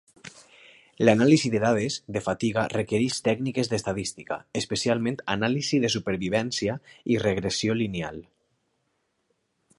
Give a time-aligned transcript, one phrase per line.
[1.07, 6.81] L'anàlisi de dades de fatiga requereix tècniques d'estadística, especialment anàlisi de supervivència
[7.17, 8.19] i regressió lineal.